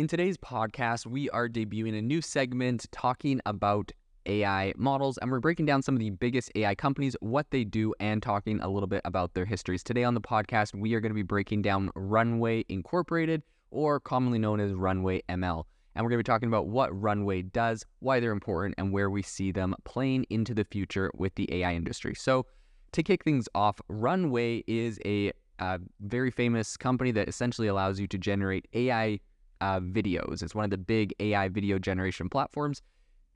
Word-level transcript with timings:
In 0.00 0.08
today's 0.08 0.38
podcast, 0.38 1.04
we 1.04 1.28
are 1.28 1.46
debuting 1.46 1.98
a 1.98 2.00
new 2.00 2.22
segment 2.22 2.86
talking 2.90 3.38
about 3.44 3.92
AI 4.24 4.72
models, 4.78 5.18
and 5.18 5.30
we're 5.30 5.40
breaking 5.40 5.66
down 5.66 5.82
some 5.82 5.94
of 5.94 5.98
the 5.98 6.08
biggest 6.08 6.50
AI 6.54 6.74
companies, 6.74 7.14
what 7.20 7.50
they 7.50 7.64
do, 7.64 7.92
and 8.00 8.22
talking 8.22 8.60
a 8.62 8.68
little 8.70 8.86
bit 8.86 9.02
about 9.04 9.34
their 9.34 9.44
histories. 9.44 9.82
Today 9.82 10.02
on 10.02 10.14
the 10.14 10.20
podcast, 10.22 10.74
we 10.74 10.94
are 10.94 11.00
going 11.00 11.10
to 11.10 11.14
be 11.14 11.20
breaking 11.22 11.60
down 11.60 11.90
Runway 11.94 12.64
Incorporated, 12.70 13.42
or 13.70 14.00
commonly 14.00 14.38
known 14.38 14.58
as 14.58 14.72
Runway 14.72 15.20
ML. 15.28 15.64
And 15.94 16.02
we're 16.02 16.08
going 16.08 16.18
to 16.20 16.24
be 16.24 16.32
talking 16.32 16.48
about 16.48 16.68
what 16.68 16.98
Runway 16.98 17.42
does, 17.42 17.84
why 17.98 18.20
they're 18.20 18.32
important, 18.32 18.76
and 18.78 18.94
where 18.94 19.10
we 19.10 19.20
see 19.20 19.52
them 19.52 19.74
playing 19.84 20.24
into 20.30 20.54
the 20.54 20.64
future 20.64 21.10
with 21.12 21.34
the 21.34 21.46
AI 21.52 21.74
industry. 21.74 22.14
So, 22.14 22.46
to 22.92 23.02
kick 23.02 23.22
things 23.22 23.50
off, 23.54 23.78
Runway 23.88 24.64
is 24.66 24.98
a 25.04 25.32
uh, 25.58 25.76
very 26.00 26.30
famous 26.30 26.78
company 26.78 27.10
that 27.10 27.28
essentially 27.28 27.68
allows 27.68 28.00
you 28.00 28.06
to 28.06 28.16
generate 28.16 28.66
AI 28.72 29.20
uh, 29.60 29.80
videos. 29.80 30.42
It's 30.42 30.54
one 30.54 30.64
of 30.64 30.70
the 30.70 30.78
big 30.78 31.14
AI 31.20 31.48
video 31.48 31.78
generation 31.78 32.28
platforms. 32.28 32.82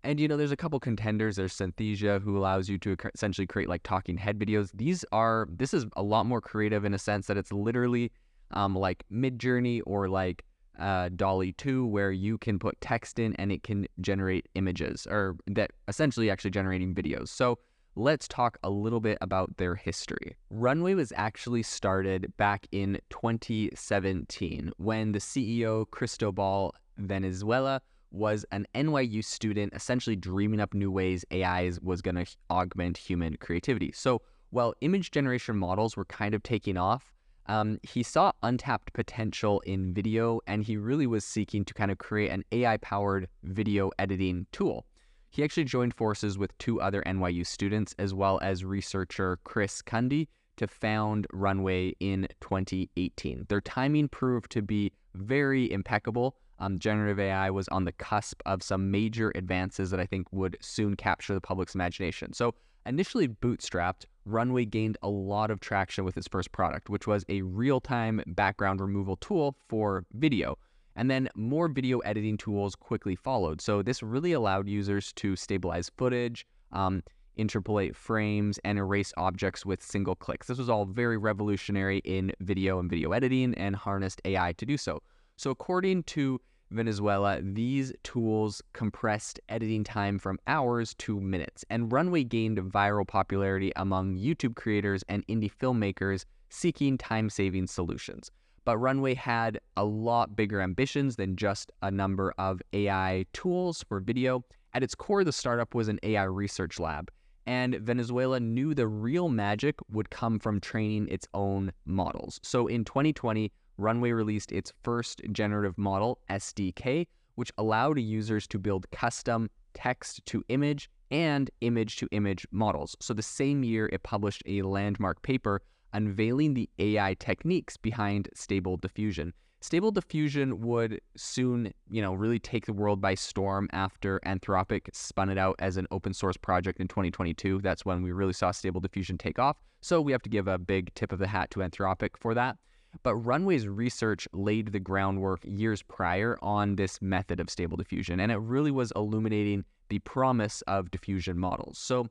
And 0.02 0.20
you 0.20 0.28
know, 0.28 0.36
there's 0.36 0.52
a 0.52 0.56
couple 0.56 0.78
contenders. 0.80 1.36
There's 1.36 1.54
Synthesia, 1.56 2.20
who 2.20 2.36
allows 2.36 2.68
you 2.68 2.78
to 2.78 2.96
essentially 3.14 3.46
create 3.46 3.68
like 3.68 3.82
talking 3.82 4.18
head 4.18 4.38
videos. 4.38 4.70
These 4.74 5.04
are 5.12 5.48
this 5.50 5.72
is 5.72 5.86
a 5.96 6.02
lot 6.02 6.26
more 6.26 6.40
creative 6.40 6.84
in 6.84 6.92
a 6.92 6.98
sense 6.98 7.26
that 7.28 7.38
it's 7.38 7.52
literally 7.52 8.12
um, 8.50 8.76
like 8.76 9.04
Midjourney 9.10 9.80
or 9.86 10.08
like 10.08 10.44
uh, 10.78 11.08
DALL-E 11.16 11.52
2, 11.52 11.86
where 11.86 12.12
you 12.12 12.36
can 12.36 12.58
put 12.58 12.78
text 12.80 13.18
in 13.18 13.34
and 13.36 13.50
it 13.50 13.62
can 13.62 13.86
generate 14.00 14.48
images, 14.54 15.06
or 15.10 15.36
that 15.46 15.70
essentially 15.88 16.30
actually 16.30 16.50
generating 16.50 16.94
videos. 16.94 17.28
So 17.28 17.58
let's 17.96 18.26
talk 18.26 18.58
a 18.62 18.70
little 18.70 19.00
bit 19.00 19.18
about 19.20 19.56
their 19.56 19.74
history. 19.74 20.36
Runway 20.50 20.94
was 20.94 21.12
actually 21.16 21.62
started 21.62 22.32
back 22.36 22.66
in 22.72 22.98
2017 23.10 24.72
when 24.78 25.12
the 25.12 25.18
CEO, 25.18 25.88
Cristobal 25.90 26.74
Valenzuela, 26.98 27.80
was 28.10 28.44
an 28.52 28.66
NYU 28.74 29.24
student 29.24 29.72
essentially 29.74 30.16
dreaming 30.16 30.60
up 30.60 30.72
new 30.72 30.90
ways 30.90 31.24
AI 31.30 31.72
was 31.82 32.00
going 32.00 32.14
to 32.14 32.26
augment 32.50 32.96
human 32.96 33.36
creativity. 33.36 33.92
So 33.92 34.22
while 34.50 34.74
image 34.80 35.10
generation 35.10 35.56
models 35.56 35.96
were 35.96 36.04
kind 36.04 36.34
of 36.34 36.42
taking 36.42 36.76
off, 36.76 37.12
um, 37.46 37.78
he 37.82 38.02
saw 38.02 38.32
untapped 38.42 38.92
potential 38.92 39.60
in 39.60 39.92
video 39.92 40.40
and 40.46 40.62
he 40.62 40.76
really 40.76 41.06
was 41.06 41.24
seeking 41.24 41.64
to 41.64 41.74
kind 41.74 41.90
of 41.90 41.98
create 41.98 42.30
an 42.30 42.44
AI 42.52 42.76
powered 42.78 43.28
video 43.42 43.90
editing 43.98 44.46
tool. 44.52 44.86
He 45.34 45.42
actually 45.42 45.64
joined 45.64 45.94
forces 45.94 46.38
with 46.38 46.56
two 46.58 46.80
other 46.80 47.02
NYU 47.02 47.44
students, 47.44 47.92
as 47.98 48.14
well 48.14 48.38
as 48.40 48.64
researcher 48.64 49.40
Chris 49.42 49.82
Cundy, 49.82 50.28
to 50.58 50.68
found 50.68 51.26
Runway 51.32 51.96
in 51.98 52.28
2018. 52.40 53.46
Their 53.48 53.60
timing 53.60 54.06
proved 54.06 54.52
to 54.52 54.62
be 54.62 54.92
very 55.16 55.72
impeccable. 55.72 56.36
Um, 56.60 56.78
generative 56.78 57.18
AI 57.18 57.50
was 57.50 57.66
on 57.70 57.84
the 57.84 57.90
cusp 57.90 58.42
of 58.46 58.62
some 58.62 58.92
major 58.92 59.32
advances 59.34 59.90
that 59.90 59.98
I 59.98 60.06
think 60.06 60.28
would 60.30 60.56
soon 60.60 60.94
capture 60.94 61.34
the 61.34 61.40
public's 61.40 61.74
imagination. 61.74 62.32
So, 62.32 62.54
initially 62.86 63.26
bootstrapped, 63.26 64.04
Runway 64.26 64.66
gained 64.66 64.98
a 65.02 65.08
lot 65.08 65.50
of 65.50 65.58
traction 65.58 66.04
with 66.04 66.16
its 66.16 66.28
first 66.28 66.52
product, 66.52 66.88
which 66.88 67.08
was 67.08 67.24
a 67.28 67.42
real 67.42 67.80
time 67.80 68.22
background 68.28 68.80
removal 68.80 69.16
tool 69.16 69.56
for 69.68 70.06
video. 70.12 70.58
And 70.96 71.10
then 71.10 71.28
more 71.34 71.68
video 71.68 71.98
editing 72.00 72.36
tools 72.36 72.74
quickly 72.74 73.16
followed. 73.16 73.60
So 73.60 73.82
this 73.82 74.02
really 74.02 74.32
allowed 74.32 74.68
users 74.68 75.12
to 75.14 75.36
stabilize 75.36 75.90
footage, 75.96 76.46
um, 76.72 77.02
interpolate 77.36 77.96
frames, 77.96 78.58
and 78.64 78.78
erase 78.78 79.12
objects 79.16 79.66
with 79.66 79.82
single 79.82 80.14
clicks. 80.14 80.46
This 80.46 80.58
was 80.58 80.70
all 80.70 80.84
very 80.84 81.18
revolutionary 81.18 81.98
in 82.04 82.32
video 82.40 82.78
and 82.78 82.88
video 82.88 83.12
editing 83.12 83.54
and 83.54 83.74
harnessed 83.74 84.20
AI 84.24 84.52
to 84.52 84.66
do 84.66 84.76
so. 84.76 85.02
So, 85.36 85.50
according 85.50 86.04
to 86.04 86.40
Valenzuela, 86.70 87.40
these 87.42 87.92
tools 88.02 88.62
compressed 88.72 89.40
editing 89.48 89.84
time 89.84 90.18
from 90.18 90.38
hours 90.46 90.94
to 90.94 91.20
minutes, 91.20 91.64
and 91.70 91.92
Runway 91.92 92.24
gained 92.24 92.58
viral 92.58 93.06
popularity 93.06 93.72
among 93.76 94.16
YouTube 94.16 94.54
creators 94.54 95.02
and 95.08 95.26
indie 95.26 95.50
filmmakers 95.52 96.24
seeking 96.50 96.96
time 96.96 97.30
saving 97.30 97.66
solutions. 97.66 98.30
But 98.64 98.78
Runway 98.78 99.14
had 99.14 99.60
a 99.76 99.84
lot 99.84 100.36
bigger 100.36 100.60
ambitions 100.60 101.16
than 101.16 101.36
just 101.36 101.70
a 101.82 101.90
number 101.90 102.32
of 102.38 102.62
AI 102.72 103.26
tools 103.32 103.84
for 103.86 104.00
video. 104.00 104.44
At 104.72 104.82
its 104.82 104.94
core, 104.94 105.22
the 105.22 105.32
startup 105.32 105.74
was 105.74 105.88
an 105.88 106.00
AI 106.02 106.24
research 106.24 106.80
lab, 106.80 107.10
and 107.46 107.74
Valenzuela 107.76 108.40
knew 108.40 108.74
the 108.74 108.88
real 108.88 109.28
magic 109.28 109.76
would 109.90 110.10
come 110.10 110.38
from 110.38 110.60
training 110.60 111.08
its 111.08 111.28
own 111.34 111.72
models. 111.84 112.40
So 112.42 112.66
in 112.66 112.84
2020, 112.84 113.52
Runway 113.76 114.12
released 114.12 114.50
its 114.50 114.72
first 114.82 115.20
generative 115.32 115.76
model, 115.76 116.18
SDK, 116.30 117.06
which 117.34 117.52
allowed 117.58 117.98
users 117.98 118.46
to 118.48 118.58
build 118.58 118.90
custom 118.90 119.50
text 119.74 120.24
to 120.26 120.42
image 120.48 120.88
and 121.10 121.50
image 121.60 121.96
to 121.96 122.08
image 122.12 122.46
models. 122.50 122.96
So 123.00 123.12
the 123.12 123.22
same 123.22 123.62
year, 123.62 123.90
it 123.92 124.02
published 124.04 124.42
a 124.46 124.62
landmark 124.62 125.20
paper 125.22 125.60
unveiling 125.94 126.52
the 126.54 126.68
AI 126.78 127.14
techniques 127.14 127.76
behind 127.76 128.28
stable 128.34 128.76
diffusion. 128.76 129.32
Stable 129.60 129.90
diffusion 129.90 130.60
would 130.60 131.00
soon, 131.16 131.72
you 131.88 132.02
know, 132.02 132.12
really 132.12 132.38
take 132.38 132.66
the 132.66 132.72
world 132.74 133.00
by 133.00 133.14
storm 133.14 133.66
after 133.72 134.20
Anthropic 134.26 134.88
spun 134.92 135.30
it 135.30 135.38
out 135.38 135.56
as 135.58 135.78
an 135.78 135.86
open 135.90 136.12
source 136.12 136.36
project 136.36 136.80
in 136.80 136.88
2022. 136.88 137.62
That's 137.62 137.86
when 137.86 138.02
we 138.02 138.12
really 138.12 138.34
saw 138.34 138.50
stable 138.50 138.82
diffusion 138.82 139.16
take 139.16 139.38
off. 139.38 139.56
So 139.80 140.02
we 140.02 140.12
have 140.12 140.20
to 140.22 140.28
give 140.28 140.48
a 140.48 140.58
big 140.58 140.92
tip 140.94 141.12
of 141.12 141.18
the 141.18 141.26
hat 141.26 141.50
to 141.52 141.60
Anthropic 141.60 142.10
for 142.18 142.34
that. 142.34 142.58
But 143.02 143.16
Runway's 143.16 143.66
research 143.66 144.28
laid 144.32 144.72
the 144.72 144.80
groundwork 144.80 145.40
years 145.44 145.82
prior 145.82 146.36
on 146.42 146.76
this 146.76 147.00
method 147.00 147.40
of 147.40 147.48
stable 147.48 147.76
diffusion, 147.76 148.20
and 148.20 148.30
it 148.30 148.38
really 148.38 148.70
was 148.70 148.92
illuminating 148.94 149.64
the 149.88 149.98
promise 150.00 150.62
of 150.66 150.90
diffusion 150.90 151.38
models. 151.38 151.78
So 151.78 152.06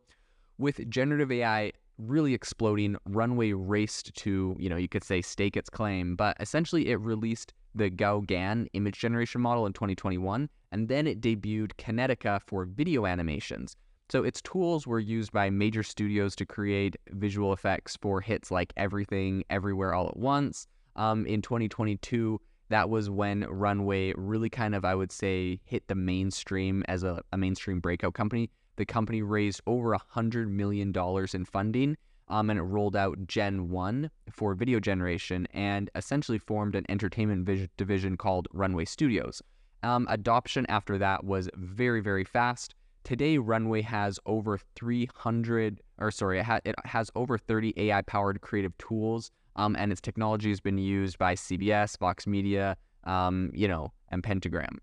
with 0.58 0.90
generative 0.90 1.32
AI 1.32 1.72
really 1.98 2.34
exploding. 2.34 2.96
Runway 3.06 3.54
raced 3.54 4.16
to, 4.16 4.56
you 4.60 4.70
know, 4.70 4.78
you 4.78 4.88
could 4.88 5.04
say 5.04 5.22
stake 5.22 5.58
its 5.58 5.70
claim, 5.70 6.16
but 6.16 6.36
essentially 6.40 6.90
it 6.90 7.00
released 7.00 7.54
the 7.76 7.90
GAN 7.90 8.68
image 8.74 9.00
generation 9.00 9.42
model 9.42 9.66
in 9.66 9.74
2021, 9.74 10.50
and 10.72 10.88
then 10.88 11.08
it 11.08 11.22
debuted 11.22 11.74
Kinetica 11.78 12.42
for 12.46 12.66
video 12.66 13.06
animations. 13.06 13.76
So 14.10 14.24
its 14.24 14.42
tools 14.42 14.86
were 14.86 15.00
used 15.00 15.32
by 15.32 15.50
major 15.50 15.82
studios 15.82 16.36
to 16.36 16.46
create 16.46 16.96
visual 17.12 17.54
effects 17.54 17.98
for 18.00 18.22
hits 18.22 18.52
like 18.52 18.74
Everything, 18.78 19.44
Everywhere, 19.50 19.94
All 19.94 20.08
at 20.08 20.18
Once. 20.18 20.68
Um, 20.96 21.26
in 21.26 21.42
2022, 21.42 22.40
that 22.70 22.90
was 22.90 23.10
when 23.10 23.42
Runway 23.50 24.14
really 24.16 24.50
kind 24.50 24.76
of, 24.76 24.86
I 24.86 24.94
would 24.94 25.12
say, 25.12 25.60
hit 25.64 25.88
the 25.88 25.96
mainstream 25.96 26.84
as 26.88 27.04
a, 27.04 27.22
a 27.32 27.38
mainstream 27.38 27.80
breakout 27.80 28.14
company 28.14 28.52
the 28.76 28.86
company 28.86 29.22
raised 29.22 29.62
over 29.68 29.98
$100 30.16 30.50
million 30.50 30.94
in 31.34 31.46
funding 31.46 31.98
um, 32.28 32.50
and 32.50 32.60
it 32.60 32.64
rolled 32.64 32.96
out 32.96 33.28
Gen 33.28 33.70
1 33.70 34.10
for 34.32 34.54
video 34.54 34.80
generation 34.80 35.48
and 35.54 35.90
essentially 35.96 36.38
formed 36.38 36.76
an 36.76 36.86
entertainment 36.90 37.46
vis- 37.46 37.68
division 37.78 38.18
called 38.18 38.48
Runway 38.54 38.86
Studios. 38.86 39.42
Um, 39.84 40.08
adoption 40.10 40.66
after 40.70 40.98
that 40.98 41.24
was 41.26 41.50
very, 41.56 42.02
very 42.02 42.24
fast. 42.24 42.74
Today, 43.04 43.38
Runway 43.38 43.82
has 43.82 44.18
over 44.26 44.58
300, 44.76 45.82
or 45.98 46.10
sorry, 46.10 46.40
it, 46.40 46.46
ha- 46.46 46.62
it 46.64 46.76
has 46.86 47.12
over 47.16 47.38
30 47.38 47.74
AI 47.76 48.02
powered 48.04 48.40
creative 48.40 48.78
tools, 48.78 49.30
um, 49.58 49.76
and 49.78 49.92
its 49.92 50.00
technology 50.00 50.50
has 50.50 50.62
been 50.62 50.78
used 50.78 51.18
by 51.18 51.36
CBS, 51.36 51.98
Vox 52.00 52.26
Media, 52.26 52.78
um, 53.04 53.52
you 53.54 53.68
know, 53.68 53.92
and 54.10 54.24
Pentagram. 54.24 54.80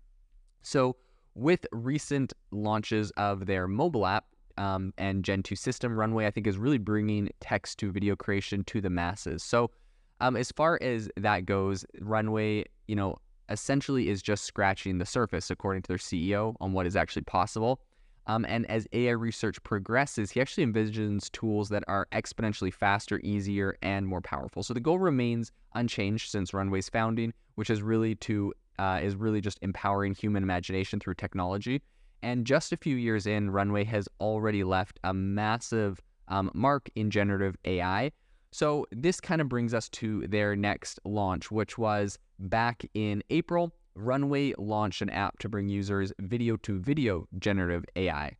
So, 0.61 0.95
with 1.35 1.65
recent 1.71 2.33
launches 2.51 3.11
of 3.11 3.45
their 3.45 3.67
mobile 3.67 4.05
app 4.05 4.25
um, 4.57 4.93
and 4.97 5.23
Gen 5.23 5.43
2 5.43 5.55
system, 5.55 5.97
Runway, 5.97 6.25
I 6.25 6.31
think, 6.31 6.47
is 6.47 6.57
really 6.57 6.77
bringing 6.77 7.29
text 7.39 7.79
to 7.79 7.91
video 7.91 8.15
creation 8.15 8.63
to 8.65 8.81
the 8.81 8.89
masses. 8.89 9.43
So, 9.43 9.71
um, 10.19 10.35
as 10.35 10.51
far 10.51 10.77
as 10.81 11.09
that 11.17 11.45
goes, 11.45 11.85
Runway, 11.99 12.65
you 12.87 12.95
know, 12.95 13.17
essentially 13.49 14.07
is 14.09 14.21
just 14.21 14.45
scratching 14.45 14.97
the 14.97 15.05
surface, 15.05 15.49
according 15.49 15.81
to 15.83 15.87
their 15.87 15.97
CEO, 15.97 16.55
on 16.61 16.73
what 16.73 16.85
is 16.85 16.95
actually 16.95 17.23
possible. 17.23 17.81
Um, 18.27 18.45
and 18.47 18.69
as 18.69 18.87
AI 18.93 19.11
research 19.11 19.61
progresses, 19.63 20.29
he 20.29 20.39
actually 20.39 20.65
envisions 20.65 21.31
tools 21.31 21.69
that 21.69 21.83
are 21.87 22.07
exponentially 22.11 22.71
faster, 22.71 23.19
easier, 23.23 23.77
and 23.81 24.07
more 24.07 24.21
powerful. 24.21 24.61
So 24.61 24.73
the 24.73 24.79
goal 24.79 24.99
remains 24.99 25.51
unchanged 25.73 26.29
since 26.29 26.53
Runway's 26.53 26.87
founding, 26.87 27.33
which 27.55 27.69
is 27.69 27.81
really 27.81 28.15
to 28.15 28.53
uh, 28.81 28.99
is 28.99 29.15
really 29.15 29.41
just 29.41 29.59
empowering 29.61 30.15
human 30.15 30.41
imagination 30.41 30.99
through 30.99 31.13
technology. 31.13 31.83
And 32.23 32.45
just 32.45 32.73
a 32.73 32.77
few 32.77 32.95
years 32.95 33.27
in, 33.27 33.51
Runway 33.51 33.83
has 33.83 34.09
already 34.19 34.63
left 34.63 34.99
a 35.03 35.13
massive 35.13 36.01
um, 36.29 36.49
mark 36.55 36.89
in 36.95 37.11
generative 37.11 37.55
AI. 37.65 38.11
So 38.51 38.87
this 38.91 39.21
kind 39.21 39.39
of 39.39 39.47
brings 39.47 39.75
us 39.75 39.87
to 39.89 40.25
their 40.27 40.55
next 40.55 40.99
launch, 41.05 41.51
which 41.51 41.77
was 41.77 42.17
back 42.39 42.83
in 42.95 43.21
April. 43.29 43.71
Runway 43.93 44.53
launched 44.57 45.03
an 45.03 45.11
app 45.11 45.37
to 45.39 45.49
bring 45.49 45.69
users 45.69 46.11
video 46.19 46.57
to 46.57 46.79
video 46.79 47.27
generative 47.37 47.85
AI. 47.95 48.35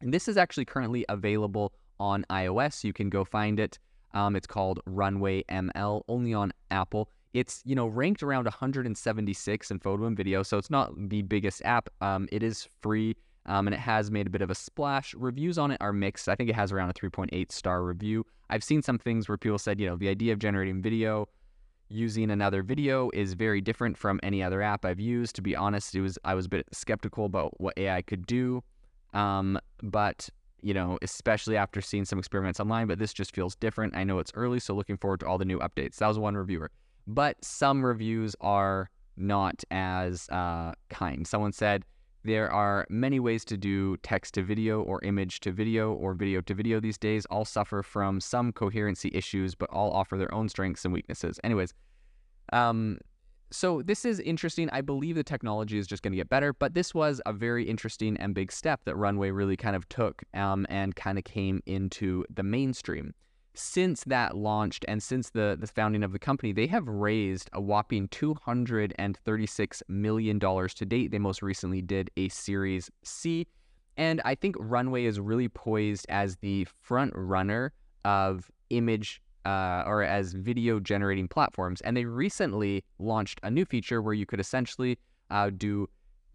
And 0.00 0.12
this 0.12 0.26
is 0.26 0.36
actually 0.36 0.64
currently 0.64 1.04
available 1.08 1.74
on 2.00 2.24
iOS. 2.28 2.82
You 2.82 2.92
can 2.92 3.08
go 3.08 3.24
find 3.24 3.60
it. 3.60 3.78
Um, 4.14 4.34
it's 4.34 4.48
called 4.48 4.80
Runway 4.86 5.44
ML, 5.44 6.02
only 6.08 6.34
on 6.34 6.52
Apple. 6.72 7.08
It's 7.32 7.62
you 7.64 7.74
know 7.74 7.86
ranked 7.86 8.22
around 8.22 8.44
176 8.44 9.70
in 9.70 9.78
photo 9.78 10.06
and 10.06 10.16
video, 10.16 10.42
so 10.42 10.58
it's 10.58 10.70
not 10.70 10.92
the 11.08 11.22
biggest 11.22 11.62
app. 11.64 11.88
Um, 12.00 12.28
it 12.32 12.42
is 12.42 12.68
free. 12.80 13.16
Um, 13.46 13.66
and 13.66 13.74
it 13.74 13.80
has 13.80 14.10
made 14.10 14.26
a 14.26 14.30
bit 14.30 14.42
of 14.42 14.50
a 14.50 14.54
splash. 14.54 15.14
Reviews 15.14 15.56
on 15.56 15.70
it 15.70 15.78
are 15.80 15.94
mixed. 15.94 16.28
I 16.28 16.34
think 16.34 16.50
it 16.50 16.54
has 16.54 16.72
around 16.72 16.90
a 16.90 16.92
3.8 16.92 17.50
star 17.50 17.82
review. 17.82 18.26
I've 18.50 18.62
seen 18.62 18.82
some 18.82 18.98
things 18.98 19.28
where 19.28 19.38
people 19.38 19.58
said, 19.58 19.80
you 19.80 19.86
know, 19.88 19.96
the 19.96 20.08
idea 20.08 20.34
of 20.34 20.38
generating 20.38 20.82
video 20.82 21.26
using 21.90 22.30
another 22.30 22.62
video 22.62 23.10
is 23.12 23.34
very 23.34 23.60
different 23.60 23.98
from 23.98 24.20
any 24.22 24.42
other 24.42 24.62
app 24.62 24.84
I've 24.84 25.00
used. 25.00 25.36
To 25.36 25.42
be 25.42 25.54
honest, 25.56 25.94
it 25.94 26.00
was 26.00 26.18
I 26.24 26.34
was 26.34 26.46
a 26.46 26.48
bit 26.48 26.66
skeptical 26.72 27.26
about 27.26 27.60
what 27.60 27.76
AI 27.76 28.02
could 28.02 28.26
do, 28.26 28.62
um, 29.12 29.58
but 29.82 30.28
you 30.62 30.74
know, 30.74 30.98
especially 31.02 31.56
after 31.56 31.80
seeing 31.80 32.04
some 32.04 32.18
experiments 32.18 32.60
online. 32.60 32.86
But 32.86 32.98
this 32.98 33.12
just 33.12 33.34
feels 33.34 33.54
different. 33.56 33.96
I 33.96 34.04
know 34.04 34.18
it's 34.18 34.32
early, 34.34 34.60
so 34.60 34.74
looking 34.74 34.96
forward 34.96 35.20
to 35.20 35.26
all 35.26 35.38
the 35.38 35.44
new 35.44 35.58
updates. 35.58 35.96
That 35.96 36.08
was 36.08 36.18
one 36.18 36.36
reviewer, 36.36 36.70
but 37.14 37.44
some 37.44 37.84
reviews 37.84 38.36
are 38.40 38.88
not 39.16 39.64
as 39.70 40.28
uh, 40.30 40.72
kind. 40.88 41.26
Someone 41.26 41.52
said 41.52 41.84
there 42.22 42.50
are 42.52 42.86
many 42.88 43.18
ways 43.18 43.44
to 43.46 43.56
do 43.56 43.96
text 43.98 44.34
to 44.34 44.42
video 44.42 44.82
or 44.82 45.02
image 45.02 45.40
to 45.40 45.50
video 45.50 45.92
or 45.92 46.14
video 46.14 46.40
to 46.42 46.54
video 46.54 46.78
these 46.78 46.98
days. 46.98 47.26
All 47.26 47.44
suffer 47.44 47.82
from 47.82 48.20
some 48.20 48.52
coherency 48.52 49.10
issues, 49.12 49.54
but 49.54 49.68
all 49.70 49.90
offer 49.90 50.16
their 50.16 50.32
own 50.32 50.48
strengths 50.48 50.84
and 50.84 50.94
weaknesses. 50.94 51.40
Anyways, 51.42 51.74
um, 52.52 52.98
so 53.50 53.82
this 53.82 54.04
is 54.04 54.20
interesting. 54.20 54.70
I 54.70 54.80
believe 54.80 55.16
the 55.16 55.24
technology 55.24 55.78
is 55.78 55.88
just 55.88 56.04
going 56.04 56.12
to 56.12 56.16
get 56.16 56.28
better, 56.28 56.52
but 56.52 56.74
this 56.74 56.94
was 56.94 57.20
a 57.26 57.32
very 57.32 57.64
interesting 57.64 58.16
and 58.18 58.34
big 58.34 58.52
step 58.52 58.82
that 58.84 58.94
Runway 58.96 59.30
really 59.30 59.56
kind 59.56 59.74
of 59.74 59.88
took 59.88 60.22
um, 60.34 60.66
and 60.68 60.94
kind 60.94 61.18
of 61.18 61.24
came 61.24 61.60
into 61.66 62.24
the 62.32 62.44
mainstream 62.44 63.14
since 63.60 64.04
that 64.04 64.36
launched 64.36 64.84
and 64.88 65.02
since 65.02 65.30
the, 65.30 65.56
the 65.60 65.66
founding 65.66 66.02
of 66.02 66.12
the 66.12 66.18
company, 66.18 66.52
they 66.52 66.66
have 66.66 66.86
raised 66.88 67.50
a 67.52 67.60
whopping 67.60 68.08
$236 68.08 69.82
million 69.88 70.40
to 70.40 70.86
date. 70.86 71.10
They 71.10 71.18
most 71.18 71.42
recently 71.42 71.82
did 71.82 72.10
a 72.16 72.28
Series 72.30 72.90
C. 73.04 73.46
And 73.96 74.20
I 74.24 74.34
think 74.34 74.56
Runway 74.58 75.04
is 75.04 75.20
really 75.20 75.48
poised 75.48 76.06
as 76.08 76.36
the 76.36 76.66
front 76.80 77.12
runner 77.14 77.72
of 78.04 78.50
image 78.70 79.20
uh, 79.44 79.82
or 79.86 80.02
as 80.02 80.32
video 80.32 80.80
generating 80.80 81.28
platforms. 81.28 81.80
And 81.82 81.96
they 81.96 82.04
recently 82.04 82.84
launched 82.98 83.40
a 83.42 83.50
new 83.50 83.64
feature 83.64 84.00
where 84.00 84.14
you 84.14 84.26
could 84.26 84.40
essentially 84.40 84.98
uh, 85.30 85.50
do 85.50 85.88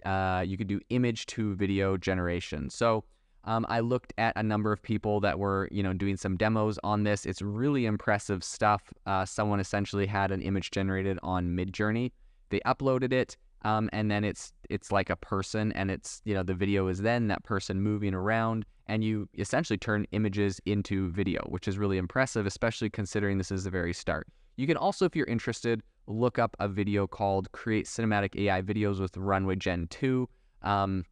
uh, 0.06 0.44
you 0.45 0.56
could 0.56 0.68
do 0.68 0.80
image 0.89 1.25
to 1.25 1.56
video 1.56 1.98
generation. 1.98 2.69
So 2.69 3.04
um, 3.45 3.65
I 3.69 3.80
looked 3.80 4.13
at 4.18 4.33
a 4.36 4.44
number 4.44 4.71
of 4.71 4.81
people 4.81 5.19
that 5.21 5.38
were, 5.38 5.69
you 5.71 5.83
know, 5.83 5.94
doing 5.94 6.18
some 6.18 6.36
demos 6.36 6.80
on 6.83 7.03
this. 7.03 7.25
It's 7.25 7.42
really 7.42 7.86
impressive 7.86 8.44
stuff. 8.44 8.92
Uh, 9.06 9.24
someone 9.25 9.59
essentially 9.59 10.07
had 10.07 10.31
an 10.31 10.42
image 10.42 10.71
generated 10.71 11.19
on 11.21 11.50
Midjourney. 11.50 12.12
They 12.50 12.59
uploaded 12.65 13.13
it, 13.13 13.38
um, 13.63 13.89
and 13.94 14.09
then 14.09 14.24
it's 14.24 14.51
it's 14.69 14.92
like 14.92 15.09
a 15.12 15.15
person, 15.15 15.71
and 15.74 15.92
it's 15.92 16.21
you 16.25 16.33
know 16.33 16.44
the 16.44 16.56
video 16.56 16.88
is 16.88 17.01
then 17.01 17.27
that 17.27 17.44
person 17.44 17.81
moving 17.81 18.15
around, 18.15 18.65
and 18.88 19.03
you 19.03 19.30
essentially 19.38 19.77
turn 19.77 20.07
images 20.12 20.59
into 20.65 21.09
video, 21.12 21.41
which 21.50 21.68
is 21.68 21.77
really 21.77 21.98
impressive, 21.98 22.48
especially 22.48 22.89
considering 22.89 23.38
this 23.38 23.51
is 23.51 23.63
the 23.63 23.69
very 23.69 23.94
start. 23.94 24.27
You 24.57 24.65
can 24.65 24.77
also, 24.77 25.06
if 25.06 25.15
you're 25.15 25.27
interested, 25.27 25.83
look 26.07 26.39
up 26.39 26.56
a 26.59 26.68
video 26.68 27.06
called 27.06 27.51
"Create 27.51 27.86
Cinematic 27.86 28.39
AI 28.39 28.63
Videos 28.63 29.00
with 29.00 29.15
Runway 29.18 29.56
Gen 29.56 29.88
2." 29.89 30.27
Um, 30.63 31.03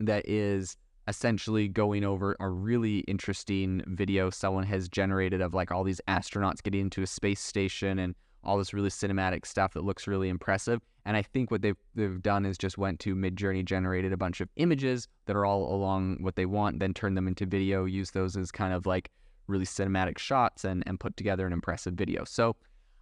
that 0.00 0.26
is 0.28 0.76
essentially 1.08 1.66
going 1.66 2.04
over 2.04 2.36
a 2.38 2.48
really 2.48 2.98
interesting 3.00 3.82
video 3.86 4.28
someone 4.28 4.64
has 4.64 4.88
generated 4.88 5.40
of 5.40 5.54
like 5.54 5.72
all 5.72 5.82
these 5.82 6.02
astronauts 6.06 6.62
getting 6.62 6.82
into 6.82 7.02
a 7.02 7.06
space 7.06 7.40
station 7.40 7.98
and 7.98 8.14
all 8.44 8.58
this 8.58 8.74
really 8.74 8.90
cinematic 8.90 9.46
stuff 9.46 9.72
that 9.72 9.84
looks 9.84 10.06
really 10.06 10.28
impressive. 10.28 10.80
And 11.06 11.16
I 11.16 11.22
think 11.22 11.50
what 11.50 11.62
they've 11.62 11.76
they've 11.94 12.22
done 12.22 12.44
is 12.44 12.58
just 12.58 12.78
went 12.78 13.00
to 13.00 13.14
Midjourney, 13.14 13.64
generated 13.64 14.12
a 14.12 14.16
bunch 14.16 14.40
of 14.40 14.48
images 14.56 15.08
that 15.26 15.34
are 15.34 15.46
all 15.46 15.74
along 15.74 16.18
what 16.20 16.36
they 16.36 16.46
want, 16.46 16.78
then 16.78 16.94
turn 16.94 17.14
them 17.14 17.26
into 17.26 17.46
video, 17.46 17.86
use 17.86 18.10
those 18.10 18.36
as 18.36 18.52
kind 18.52 18.72
of 18.72 18.86
like 18.86 19.10
really 19.46 19.64
cinematic 19.64 20.18
shots 20.18 20.64
and 20.64 20.84
and 20.86 21.00
put 21.00 21.16
together 21.16 21.46
an 21.46 21.52
impressive 21.52 21.94
video. 21.94 22.24
So 22.24 22.54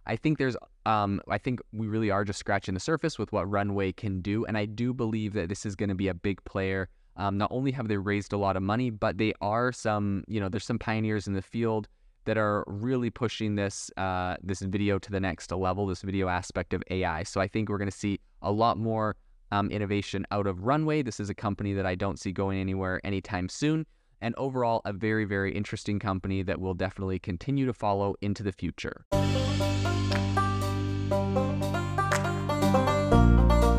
I 0.05 0.15
think 0.15 0.37
there's 0.37 0.55
um 0.85 1.21
I 1.29 1.37
think 1.37 1.59
we 1.73 1.87
really 1.87 2.09
are 2.09 2.23
just 2.23 2.39
scratching 2.39 2.73
the 2.73 2.79
surface 2.79 3.19
with 3.19 3.31
what 3.33 3.49
Runway 3.49 3.91
can 3.91 4.21
do. 4.21 4.45
And 4.45 4.57
I 4.57 4.65
do 4.65 4.93
believe 4.93 5.33
that 5.33 5.49
this 5.49 5.65
is 5.65 5.75
going 5.75 5.89
to 5.89 5.95
be 5.95 6.07
a 6.07 6.13
big 6.13 6.43
player 6.45 6.89
um, 7.17 7.37
not 7.37 7.51
only 7.51 7.71
have 7.71 7.87
they 7.87 7.97
raised 7.97 8.31
a 8.33 8.37
lot 8.37 8.55
of 8.55 8.63
money, 8.63 8.89
but 8.89 9.17
they 9.17 9.33
are 9.41 9.71
some, 9.71 10.23
you 10.27 10.39
know, 10.39 10.49
there's 10.49 10.65
some 10.65 10.79
pioneers 10.79 11.27
in 11.27 11.33
the 11.33 11.41
field 11.41 11.87
that 12.25 12.37
are 12.37 12.63
really 12.67 13.09
pushing 13.09 13.55
this 13.55 13.89
uh, 13.97 14.35
this 14.43 14.59
video 14.61 14.99
to 14.99 15.11
the 15.11 15.19
next 15.19 15.51
level, 15.51 15.87
this 15.87 16.01
video 16.01 16.27
aspect 16.27 16.73
of 16.73 16.83
AI. 16.89 17.23
So 17.23 17.41
I 17.41 17.47
think 17.47 17.69
we're 17.69 17.77
going 17.77 17.89
to 17.89 17.97
see 17.97 18.19
a 18.41 18.51
lot 18.51 18.77
more 18.77 19.15
um, 19.51 19.71
innovation 19.71 20.25
out 20.31 20.45
of 20.45 20.63
Runway. 20.63 21.01
This 21.01 21.19
is 21.19 21.29
a 21.29 21.33
company 21.33 21.73
that 21.73 21.85
I 21.85 21.95
don't 21.95 22.19
see 22.19 22.31
going 22.31 22.59
anywhere 22.59 23.01
anytime 23.03 23.49
soon. 23.49 23.85
And 24.19 24.33
overall, 24.35 24.81
a 24.83 24.93
very, 24.93 25.25
very 25.25 25.53
interesting 25.53 25.99
company 25.99 26.43
that 26.43 26.59
we'll 26.59 26.73
definitely 26.73 27.19
continue 27.19 27.65
to 27.65 27.73
follow 27.73 28.15
into 28.21 28.43
the 28.43 28.51
future. 28.51 29.05